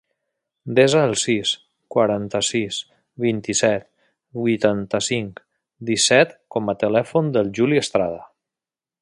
Desa 0.77 1.01
el 1.09 1.11
sis, 1.23 1.51
quaranta-sis, 1.95 2.79
vint-i-set, 3.25 3.85
vuitanta-cinc, 4.39 5.45
disset 5.91 6.35
com 6.57 6.75
a 6.75 6.77
telèfon 6.87 7.31
del 7.37 7.55
Juli 7.61 7.83
Estrada. 7.85 8.21